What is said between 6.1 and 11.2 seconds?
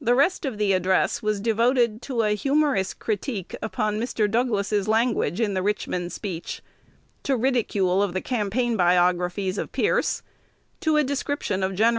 speech, to ridicule of the campaign biographies of Pierce, to a